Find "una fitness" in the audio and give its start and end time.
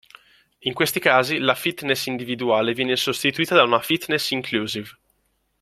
3.61-4.31